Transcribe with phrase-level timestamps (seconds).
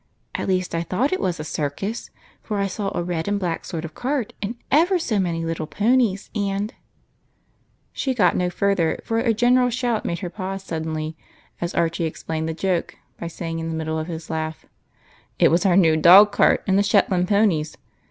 [0.33, 2.09] At least I thought it was a circus,
[2.41, 5.67] for I saw a red and black sort of cart and ever so many little
[5.67, 6.73] ponies, and
[7.93, 11.15] —"She got no farther, for a general shout made her pause suddenly,
[11.61, 14.65] as Archie explained the joke by saying in the middle of his laugh,
[15.37, 17.77] —"It was our new dog cart and the Shetland ponies.